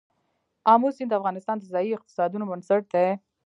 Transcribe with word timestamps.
آمو 0.73 0.89
سیند 0.95 1.09
د 1.11 1.17
افغانستان 1.19 1.55
د 1.59 1.63
ځایي 1.73 1.91
اقتصادونو 1.95 2.47
بنسټ 2.51 2.83
دی. 2.93 3.07